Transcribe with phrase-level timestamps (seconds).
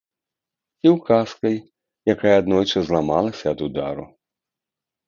[0.79, 1.55] Ці ўказкай,
[2.15, 4.13] якая аднойчы зламалася ад удару.